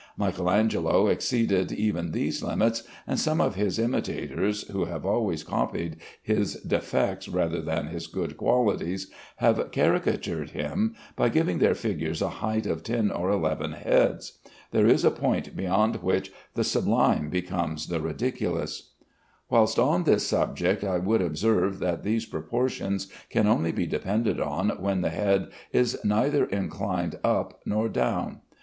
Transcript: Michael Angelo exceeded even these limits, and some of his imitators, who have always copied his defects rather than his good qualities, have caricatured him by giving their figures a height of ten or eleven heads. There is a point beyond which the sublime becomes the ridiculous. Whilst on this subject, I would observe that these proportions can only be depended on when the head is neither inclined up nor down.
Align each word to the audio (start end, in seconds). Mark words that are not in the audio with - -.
Michael 0.17 0.49
Angelo 0.49 1.05
exceeded 1.09 1.71
even 1.71 2.11
these 2.11 2.41
limits, 2.41 2.81
and 3.05 3.19
some 3.19 3.39
of 3.39 3.53
his 3.53 3.77
imitators, 3.77 4.67
who 4.69 4.85
have 4.85 5.05
always 5.05 5.43
copied 5.43 5.97
his 6.23 6.55
defects 6.63 7.29
rather 7.29 7.61
than 7.61 7.85
his 7.85 8.07
good 8.07 8.35
qualities, 8.35 9.11
have 9.35 9.69
caricatured 9.71 10.49
him 10.49 10.95
by 11.15 11.29
giving 11.29 11.59
their 11.59 11.75
figures 11.75 12.19
a 12.19 12.29
height 12.41 12.65
of 12.65 12.81
ten 12.81 13.11
or 13.11 13.29
eleven 13.29 13.73
heads. 13.73 14.39
There 14.71 14.87
is 14.87 15.05
a 15.05 15.11
point 15.11 15.55
beyond 15.55 15.97
which 15.97 16.31
the 16.55 16.63
sublime 16.63 17.29
becomes 17.29 17.85
the 17.85 18.01
ridiculous. 18.01 18.93
Whilst 19.51 19.77
on 19.77 20.05
this 20.05 20.25
subject, 20.25 20.83
I 20.83 20.97
would 20.97 21.21
observe 21.21 21.77
that 21.77 22.01
these 22.01 22.25
proportions 22.25 23.05
can 23.29 23.45
only 23.45 23.71
be 23.71 23.85
depended 23.85 24.39
on 24.41 24.69
when 24.81 25.01
the 25.01 25.09
head 25.11 25.49
is 25.71 25.95
neither 26.03 26.45
inclined 26.45 27.19
up 27.23 27.61
nor 27.67 27.87
down. 27.87 28.41